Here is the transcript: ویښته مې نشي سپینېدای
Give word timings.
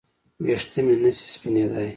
ویښته 0.43 0.79
مې 0.85 0.95
نشي 1.01 1.27
سپینېدای 1.33 1.89